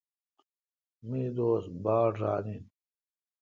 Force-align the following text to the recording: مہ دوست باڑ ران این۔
مہ 1.07 1.21
دوست 1.37 1.67
باڑ 1.83 2.11
ران 2.21 2.45
این۔ 2.51 2.63